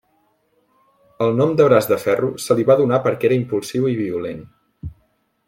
[1.25, 4.43] El nom de Braç de Ferro se li va donar perquè era impulsiu i violent.